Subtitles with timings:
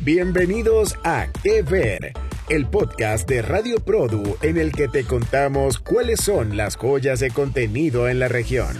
[0.00, 2.12] Bienvenidos a Que Ver,
[2.48, 7.30] el podcast de Radio Produ en el que te contamos cuáles son las joyas de
[7.30, 8.76] contenido en la región.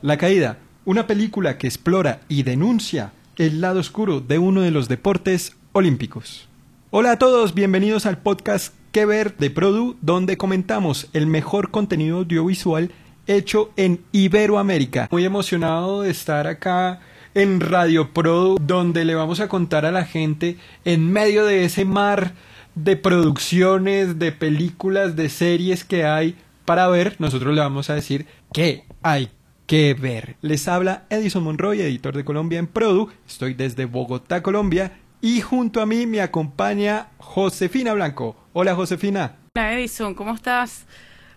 [0.00, 4.88] La Caída, una película que explora y denuncia el lado oscuro de uno de los
[4.88, 6.48] deportes olímpicos.
[6.90, 12.18] Hola a todos, bienvenidos al podcast Que Ver de Produ, donde comentamos el mejor contenido
[12.18, 12.92] audiovisual
[13.26, 15.08] hecho en Iberoamérica.
[15.10, 17.00] Muy emocionado de estar acá
[17.34, 21.84] en Radio Produ, donde le vamos a contar a la gente en medio de ese
[21.84, 22.34] mar
[22.74, 28.26] de producciones, de películas, de series que hay para ver, nosotros le vamos a decir
[28.52, 29.30] qué hay
[29.66, 30.36] que ver.
[30.40, 33.10] Les habla Edison Monroy, editor de Colombia en Produ.
[33.26, 34.92] Estoy desde Bogotá, Colombia.
[35.20, 38.36] Y junto a mí me acompaña Josefina Blanco.
[38.52, 39.36] Hola, Josefina.
[39.56, 40.86] Hola, Edison, ¿cómo estás?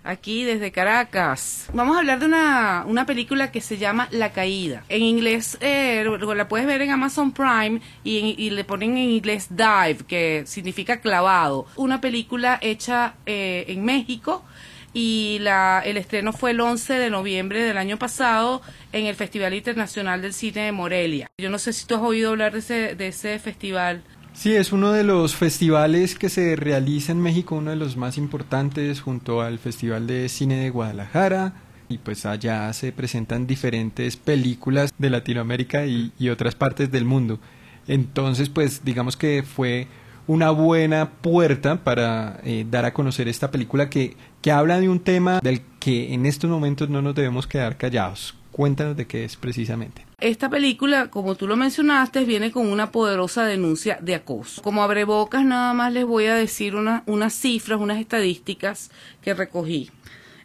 [0.08, 1.68] Aquí desde Caracas.
[1.74, 4.86] Vamos a hablar de una, una película que se llama La Caída.
[4.88, 9.50] En inglés eh, la puedes ver en Amazon Prime y, y, le ponen en inglés
[9.50, 11.66] Dive, que significa clavado.
[11.76, 14.46] Una película hecha eh, en México
[14.94, 18.62] y la, el estreno fue el 11 de noviembre del año pasado
[18.94, 21.28] en el Festival Internacional del Cine de Morelia.
[21.38, 24.04] Yo no sé si tú has oído hablar de ese, de ese festival.
[24.38, 28.20] Sí, es uno de los festivales que se realiza en México, uno de los más
[28.20, 31.54] importantes junto al Festival de Cine de Guadalajara.
[31.90, 37.40] Y pues allá se presentan diferentes películas de Latinoamérica y, otras partes del mundo.
[37.88, 39.88] Entonces, pues digamos que fue
[40.28, 45.00] una buena puerta para eh, dar a conocer esta película que, que habla de un
[45.00, 48.36] tema del que en estos momentos no nos debemos quedar callados.
[48.58, 50.08] Cuéntanos de qué es precisamente.
[50.20, 54.64] Esta película, como tú lo mencionaste, viene con una poderosa denuncia de acoso.
[54.64, 58.90] Como abrebocas, nada más les voy a decir una, unas cifras, unas estadísticas
[59.22, 59.92] que recogí.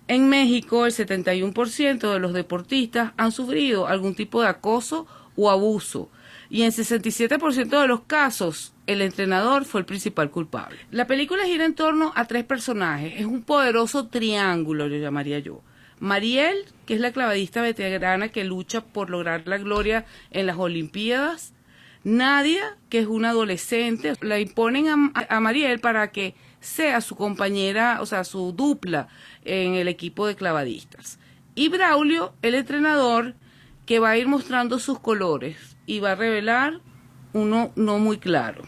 [0.09, 6.11] En México, el 71% de los deportistas han sufrido algún tipo de acoso o abuso
[6.51, 10.81] y en 67% de los casos el entrenador fue el principal culpable.
[10.91, 15.63] La película gira en torno a tres personajes, es un poderoso triángulo, lo llamaría yo.
[16.02, 21.55] Mariel, que es la clavadista veterana que lucha por lograr la gloria en las Olimpiadas.
[22.02, 27.98] Nadia, que es una adolescente, la imponen a, a Mariel para que sea su compañera,
[28.01, 29.07] o sea, su dupla
[29.45, 31.20] en el equipo de clavadistas.
[31.55, 33.36] Y Braulio, el entrenador,
[33.86, 36.80] que va a ir mostrando sus colores, y va a revelar
[37.33, 38.64] uno no muy claro.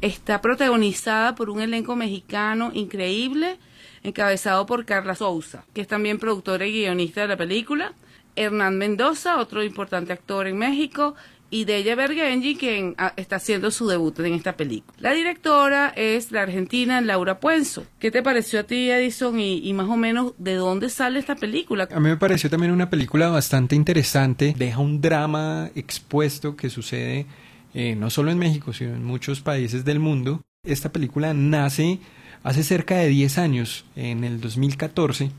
[0.00, 3.60] Está protagonizada por un elenco mexicano increíble,
[4.04, 7.92] encabezado por Carla Souza, que es también productora y guionista de la película,
[8.36, 11.16] Hernán Mendoza, otro importante actor en México,
[11.50, 14.96] y Deya Bergenji, quien ah, está haciendo su debut en esta película.
[14.98, 17.84] La directora es la argentina Laura Puenzo.
[18.00, 21.88] ¿Qué te pareció a ti, Edison, y, más o menos de dónde sale esta película?
[21.94, 24.54] A mí me pareció también una película bastante interesante.
[24.58, 27.26] Deja un drama expuesto que sucede
[27.72, 30.42] eh, no solo en México, sino en muchos países del mundo.
[30.64, 32.00] Esta película nace
[32.44, 35.32] hace cerca de 10 años, en el 2014,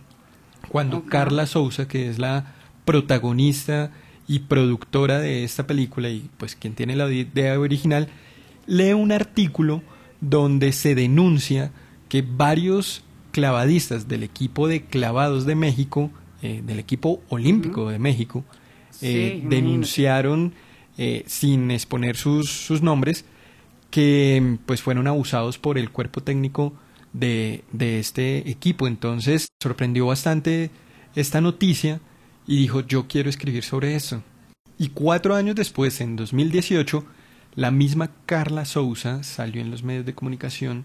[0.69, 3.91] cuando Carla Souza, que es la protagonista
[4.27, 8.09] y productora de esta película y pues quien tiene la idea original,
[8.65, 9.83] lee un artículo
[10.19, 11.71] donde se denuncia
[12.09, 16.09] que varios clavadistas del equipo de clavados de México,
[16.41, 18.43] eh, del equipo olímpico de México,
[19.01, 20.53] eh, denunciaron,
[20.97, 23.25] eh, sin exponer sus, sus, nombres,
[23.91, 26.73] que pues fueron abusados por el cuerpo técnico
[27.15, 28.87] de, de este equipo.
[28.87, 30.69] Entonces sorprendió bastante
[31.15, 32.01] esta noticia
[32.45, 34.21] y dijo yo quiero escribir sobre eso.
[34.77, 37.05] Y cuatro años después, en 2018,
[37.55, 40.83] la misma Carla Souza salió en los medios de comunicación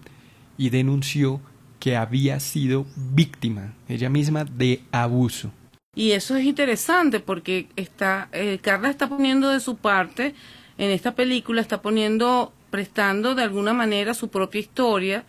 [0.57, 1.41] y denunció
[1.79, 5.51] que había sido víctima ella misma de abuso.
[5.93, 10.33] Y eso es interesante porque está, eh, Carla está poniendo de su parte
[10.77, 15.25] en esta película, está poniendo, prestando de alguna manera su propia historia,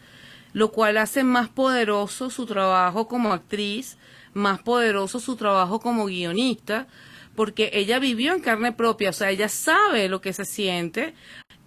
[0.53, 3.97] lo cual hace más poderoso su trabajo como actriz,
[4.35, 6.87] más poderoso su trabajo como guionista,
[7.35, 11.15] porque ella vivió en carne propia, o sea, ella sabe lo que se siente.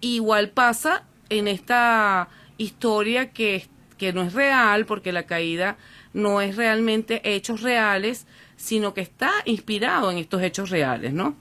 [0.01, 3.67] Igual pasa en esta historia que,
[3.97, 5.77] que no es real, porque la caída
[6.13, 11.35] no es realmente hechos reales, sino que está inspirado en estos hechos reales, ¿no?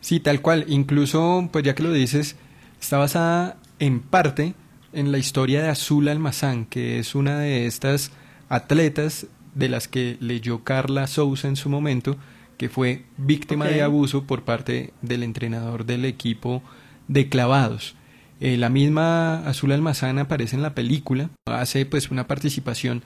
[0.00, 0.64] Sí, tal cual.
[0.68, 2.36] Incluso, pues ya que lo dices,
[2.80, 4.54] está basada en parte
[4.92, 8.10] en la historia de Azul Almazán, que es una de estas
[8.48, 12.16] atletas de las que leyó Carla Sousa en su momento,
[12.56, 16.62] que fue víctima de abuso por parte del entrenador del equipo
[17.08, 17.96] de clavados.
[18.40, 23.02] Eh, la misma Azul Almazán aparece en la película, hace pues una participación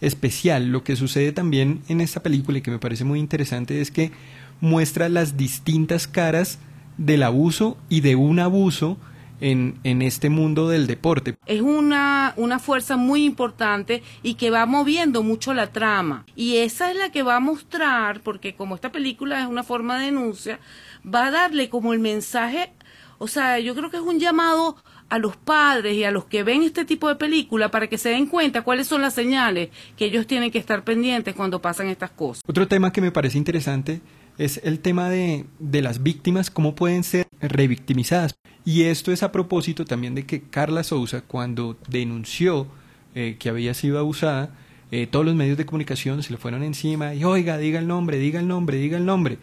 [0.00, 0.68] especial.
[0.68, 4.12] Lo que sucede también en esta película y que me parece muy interesante es que
[4.60, 6.58] muestra las distintas caras
[6.96, 8.98] del abuso y de un abuso
[9.44, 11.34] en, en, este mundo del deporte.
[11.44, 16.24] Es una, una fuerza muy importante y que va moviendo mucho la trama.
[16.34, 19.98] Y esa es la que va a mostrar, porque como esta película es una forma
[19.98, 20.60] de denuncia,
[21.06, 22.72] va a darle como el mensaje,
[23.18, 24.76] o sea, yo creo que es un llamado
[25.10, 28.08] a los padres y a los que ven este tipo de película para que se
[28.08, 29.68] den cuenta cuáles son las señales
[29.98, 32.42] que ellos tienen que estar pendientes cuando pasan estas cosas.
[32.46, 34.00] Otro tema que me parece interesante
[34.38, 38.36] es el tema de, de las víctimas, cómo pueden ser revictimizadas.
[38.64, 42.66] Y esto es a propósito también de que Carla Souza, cuando denunció
[43.14, 44.50] eh, que había sido abusada,
[44.90, 48.18] eh, todos los medios de comunicación se le fueron encima y, oiga, diga el nombre,
[48.18, 49.38] diga el nombre, diga el nombre.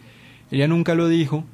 [0.50, 1.44] Ella nunca lo dijo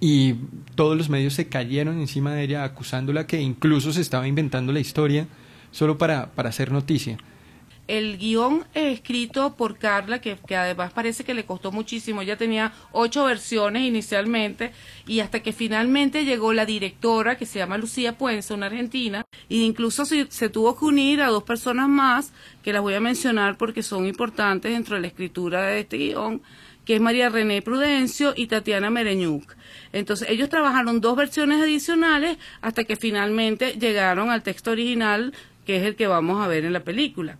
[0.00, 0.34] y
[0.74, 4.80] todos los medios se cayeron encima de ella acusándola que incluso se estaba inventando la
[4.80, 5.26] historia
[5.70, 7.18] solo para, para hacer noticia
[7.88, 13.24] el guion escrito por Carla, que, además parece que le costó muchísimo, ya tenía ocho
[13.24, 14.72] versiones inicialmente,
[15.06, 19.56] y hasta que finalmente llegó la directora, que se llama Lucía Puenzo, una argentina, e
[19.56, 23.56] incluso se, se, tuvo que unir a dos personas más, que las voy a mencionar
[23.56, 26.42] porque son importantes dentro de la escritura de este guion,
[26.84, 29.56] que es María René Prudencio y Tatiana Mereñuc.
[29.92, 35.34] Entonces ellos trabajaron dos versiones adicionales hasta que finalmente llegaron al texto original,
[35.66, 37.38] que es el que vamos a ver en la película.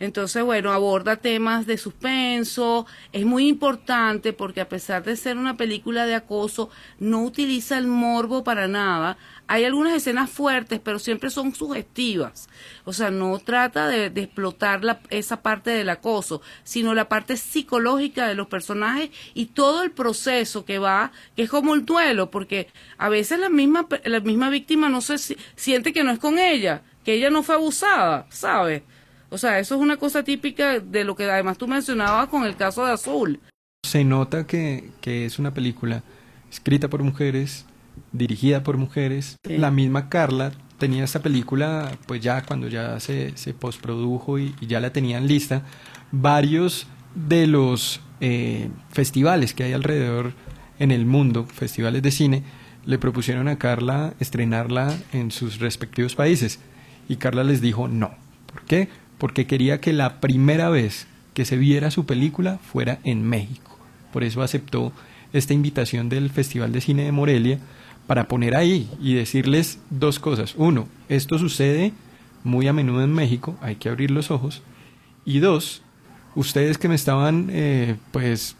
[0.00, 5.56] Entonces, bueno, aborda temas de suspenso, es muy importante porque a pesar de ser una
[5.56, 9.18] película de acoso, no utiliza el morbo para nada.
[9.48, 12.48] Hay algunas escenas fuertes, pero siempre son sugestivas.
[12.84, 18.28] O sea, no trata de, explotar la, esa parte del acoso, sino la parte psicológica
[18.28, 22.68] de los personajes y todo el proceso que va, que es como el duelo, porque
[22.98, 25.18] a veces la misma, la misma víctima no se
[25.56, 28.82] siente que no es con ella, que ella no fue abusada, ¿sabes?
[29.30, 32.56] O sea, eso es una cosa típica de lo que además tú mencionabas con el
[32.56, 33.40] caso de Azul.
[33.84, 36.02] Se nota que, que es una película
[36.50, 37.66] escrita por mujeres,
[38.12, 39.36] dirigida por mujeres.
[39.44, 44.80] La misma Carla tenía esta película, pues ya cuando ya se, se postprodujo y, ya
[44.80, 45.62] la tenían lista,
[46.12, 50.32] varios de los eh, festivales que hay alrededor
[50.78, 52.42] en el mundo, festivales de cine,
[52.86, 56.60] le propusieron a Carla estrenarla en sus respectivos países.
[57.08, 58.12] Y Carla les dijo no.
[58.46, 58.88] ¿Por qué?
[59.18, 63.78] Porque quería que la primera vez que se viera su película fuera en México.
[64.12, 64.92] Por eso aceptó
[65.32, 67.58] esta invitación del Festival de Cine de Morelia
[68.06, 70.54] para poner ahí y decirles dos cosas.
[70.56, 71.92] Uno, esto sucede
[72.42, 74.62] muy a menudo en México, hay que abrir los ojos.
[75.24, 75.82] Y dos,
[76.34, 78.56] ustedes que me estaban eh, pues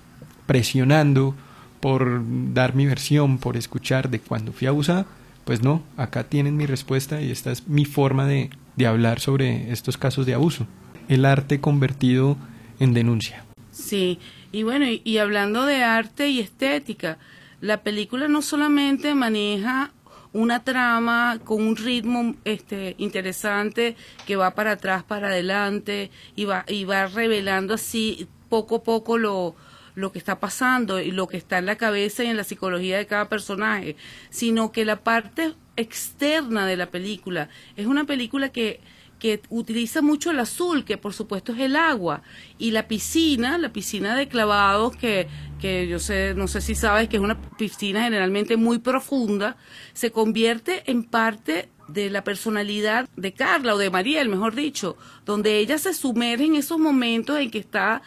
[0.46, 1.34] presionando
[1.80, 2.22] por
[2.52, 5.06] dar mi versión, por escuchar de cuando fui abusada,
[5.44, 9.72] pues no, acá tienen mi respuesta y esta es mi forma de de hablar sobre
[9.72, 10.66] estos casos de abuso.
[11.08, 12.38] El arte convertido
[12.78, 13.44] en denuncia.
[13.72, 14.20] Sí,
[14.52, 17.18] y bueno, y, hablando de arte y estética,
[17.60, 19.90] la película no solamente maneja
[20.32, 23.96] una trama con un ritmo este interesante
[24.26, 29.16] que va para atrás para adelante y va y va revelando así poco a poco
[29.16, 29.56] lo
[29.94, 32.98] lo que está pasando y lo que está en la cabeza y en la psicología
[32.98, 33.96] de cada personaje,
[34.30, 37.48] sino que la parte externa de la película.
[37.76, 38.80] Es una película que
[39.18, 42.22] que utiliza mucho el azul, que por supuesto es el agua,
[42.56, 45.28] y la piscina, la piscina de clavados, que,
[45.60, 49.56] que yo sé, no sé si sabes que es una piscina generalmente muy profunda,
[49.92, 55.58] se convierte en parte de la personalidad de Carla o de Mariel, mejor dicho, donde
[55.58, 58.02] ella se sumerge en esos momentos en que está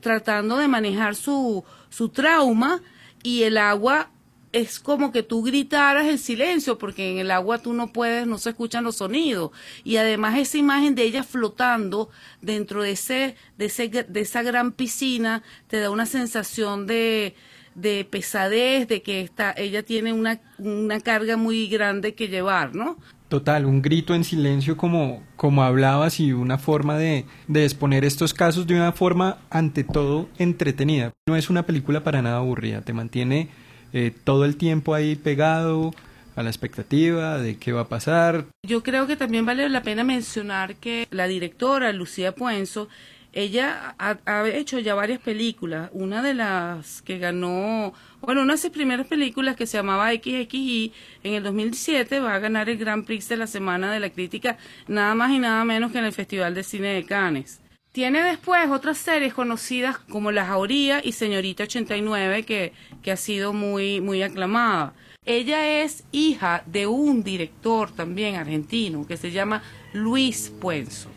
[0.00, 2.80] tratando de manejar su, su trauma
[3.22, 4.10] y el agua
[4.52, 8.38] es como que tú gritaras el silencio, porque en el agua tú no puedes, no
[8.38, 9.50] se escuchan los sonidos.
[9.84, 14.72] Y además esa imagen de ella flotando dentro de ese, de ese, de esa gran
[14.72, 17.34] piscina, te da una sensación de,
[17.74, 22.98] de pesadez, de que está, ella tiene una, una carga muy grande que llevar, ¿no?
[23.28, 28.34] Total, un grito en silencio como, como hablabas y una forma de, de exponer estos
[28.34, 31.12] casos de una forma ante todo entretenida.
[31.28, 33.48] No es una película para nada aburrida, te mantiene
[33.92, 35.92] eh, todo el tiempo ahí pegado
[36.36, 38.46] a la expectativa de qué va a pasar.
[38.66, 42.88] Yo creo que también vale la pena mencionar que la directora Lucía Puenzo
[43.32, 45.90] ella ha, hecho ya varias películas.
[45.92, 50.92] Una de las que ganó, bueno, una de sus primeras películas que se llamaba XXI
[51.22, 54.58] en el 2007 va a ganar el Grand Prix de la Semana de la Crítica,
[54.88, 57.59] nada más y nada menos que en el Festival de Cine de Cannes.
[57.92, 63.52] Tiene después otras series conocidas como La Jauría y Señorita 89 que, que ha sido
[63.52, 64.92] muy, muy aclamada.
[65.26, 71.10] Ella es hija de un director también argentino que se llama Luis Puenzo.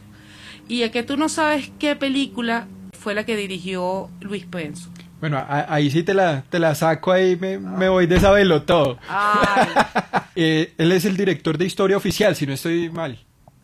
[0.68, 2.68] Y es que tú no sabes qué película
[3.00, 4.90] fue la que dirigió Luis Puenzo.
[5.20, 8.98] Bueno, ahí sí te la, te la saco, ahí me, me voy de saberlo todo.
[10.36, 13.20] eh, él es el director de Historia Oficial, si no estoy mal.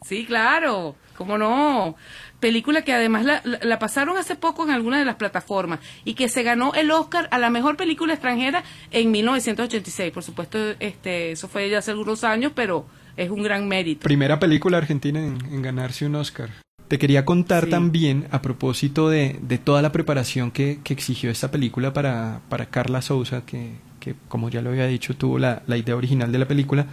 [0.05, 1.95] Sí, claro, cómo no.
[2.39, 6.29] Película que además la, la, pasaron hace poco en alguna de las plataformas y que
[6.29, 10.11] se ganó el Oscar a la mejor película extranjera en 1986.
[10.13, 12.85] Por supuesto, este, eso fue ya hace algunos años, pero
[13.17, 14.03] es un gran mérito.
[14.03, 16.49] Primera película argentina en, ganarse un Oscar.
[16.87, 21.51] Te quería contar también, a propósito de, de toda la preparación que, que, exigió esta
[21.51, 25.77] película para, para Carla Souza, que, que, como ya lo había dicho, tuvo la, la
[25.77, 26.87] idea original de la película.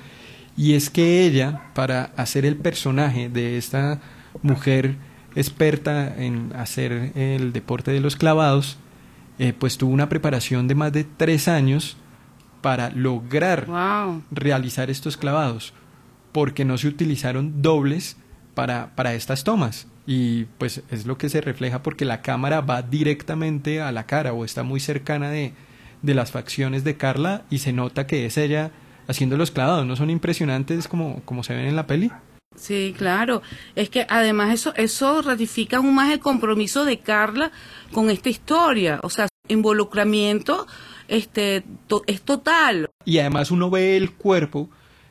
[0.57, 4.01] Y es que ella, para hacer el personaje de esta
[4.43, 4.97] mujer
[5.35, 8.79] experta en hacer el deporte de los clavados,
[9.39, 11.99] eh, pues tuvo una preparación de más de tres años
[12.63, 13.67] para lograr
[14.31, 15.75] realizar estos clavados,
[16.33, 18.17] porque no se utilizaron dobles
[18.55, 19.87] para, para estas tomas.
[20.07, 24.33] Y pues es lo que se refleja porque la cámara va directamente a la cara
[24.33, 25.53] o está muy cercana de,
[26.01, 28.71] de las facciones de Carla y se nota que es ella
[29.09, 29.87] haciendo los clavados.
[29.87, 32.11] ¿No son impresionantes como, como se ven en la peli?
[32.57, 33.43] Sí, claro.
[33.75, 37.53] Es que además eso, eso ratifica aún más el compromiso de Carla
[37.93, 39.01] con esta historia.
[39.03, 40.67] O sea, involucramiento
[41.09, 41.65] este,
[42.07, 42.89] es total.
[43.05, 44.71] Y además uno ve el cuerpo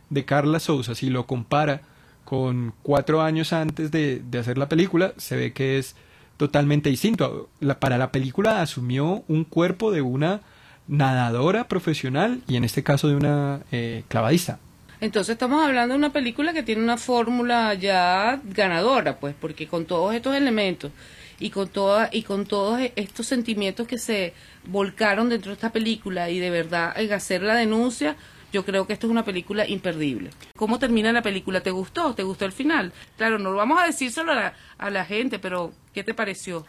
[0.10, 1.82] de Carla Sousa, si lo compara
[2.24, 5.96] con cuatro años antes de, de hacer la película, se ve que es
[6.38, 7.50] totalmente distinto.
[7.60, 10.42] La, para la película asumió un cuerpo de una
[10.88, 14.60] nadadora profesional y en este caso de una eh, clavadista.
[15.02, 19.86] Entonces estamos hablando de una película que tiene una fórmula ya ganadora, pues, porque con
[19.86, 20.92] todos estos elementos
[21.40, 24.34] y con toda, y con todos estos sentimientos que se
[24.66, 28.16] volcaron dentro de esta película y de verdad en hacer la denuncia,
[28.54, 30.30] yo creo que esto es una película imperdible.
[30.56, 31.62] ¿Cómo termina la película?
[31.62, 32.16] ¿Te gustó?
[32.16, 32.94] ¿Te gustó el final?
[33.18, 36.14] Claro, no lo vamos a decir solo a la, a la gente, pero ¿qué te
[36.14, 36.66] pareció?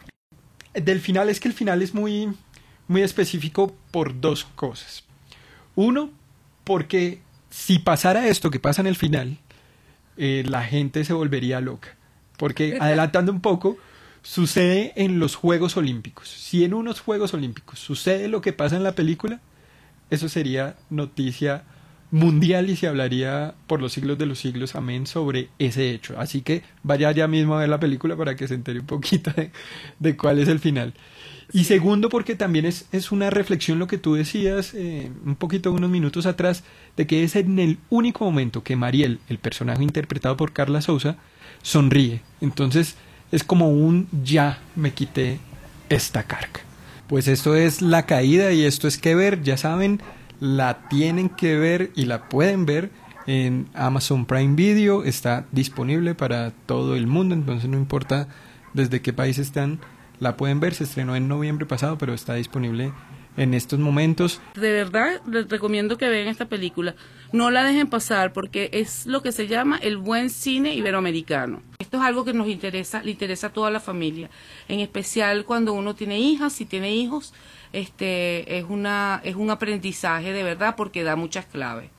[0.73, 2.33] Del final es que el final es muy,
[2.87, 5.03] muy específico por dos cosas.
[5.75, 6.09] Uno,
[6.63, 9.37] porque si pasara esto que pasa en el final,
[10.17, 11.95] eh, la gente se volvería loca.
[12.37, 13.77] Porque adelantando un poco,
[14.21, 16.29] sucede en los Juegos Olímpicos.
[16.29, 19.39] Si en unos Juegos Olímpicos sucede lo que pasa en la película,
[20.09, 21.63] eso sería noticia
[22.11, 26.19] mundial y se hablaría por los siglos de los siglos, amén, sobre ese hecho.
[26.19, 29.31] Así que vaya ya mismo a ver la película para que se entere un poquito
[29.99, 30.93] de cuál es el final.
[31.53, 35.71] Y segundo, porque también es, es una reflexión lo que tú decías eh, un poquito
[35.71, 36.63] unos minutos atrás,
[36.97, 41.15] de que es en el único momento que Mariel, el personaje interpretado por Carla Souza,
[41.61, 42.21] sonríe.
[42.41, 42.95] Entonces
[43.31, 45.39] es como un ya me quité
[45.89, 46.61] esta carga.
[47.07, 50.01] Pues esto es la caída y esto es que ver, ya saben,
[50.39, 52.91] la tienen que ver y la pueden ver
[53.25, 58.27] en Amazon Prime Video, está disponible para todo el mundo, entonces no importa
[58.73, 59.79] desde qué país están
[60.19, 62.91] la pueden ver, se estrenó en noviembre pasado, pero está disponible
[63.35, 64.41] en estos momentos.
[64.55, 66.95] De verdad, les recomiendo que vean esta película.
[67.31, 71.61] No la dejen pasar porque es lo que se llama el buen cine iberoamericano.
[71.77, 74.29] Esto es algo que nos interesa, le interesa a toda la familia,
[74.67, 77.33] en especial cuando uno tiene hijas, si tiene hijos,
[77.73, 81.89] este es una es un aprendizaje de verdad porque da muchas claves.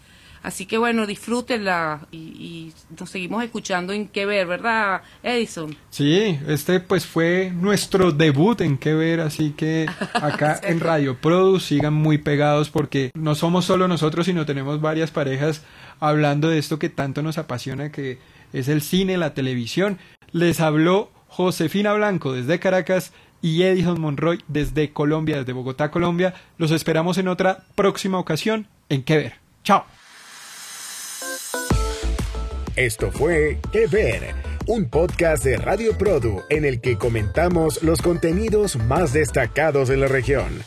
[0.43, 5.77] Así que bueno, disfrútenla y, y, nos seguimos escuchando en qué ver, ¿verdad, Edison?
[5.91, 11.67] Sí, este pues fue nuestro debut en qué ver, así que acá en Radio Produce
[11.67, 15.63] sigan muy pegados porque no somos solo nosotros, sino tenemos varias parejas
[16.01, 18.19] hablando de esto que tanto nos apasiona, que
[18.53, 19.99] es el cine, la televisión.
[20.31, 26.35] Les habló Josefina Blanco desde Caracas y Edison Monroy desde Colombia, desde Bogotá, Colombia.
[26.57, 29.35] Los esperamos en otra próxima ocasión en qué ver.
[29.65, 29.85] Chao.
[32.77, 34.35] Esto fue Que Ver,
[34.67, 40.07] un podcast de Radio Produ en el que comentamos los contenidos más destacados de la
[40.07, 40.63] región.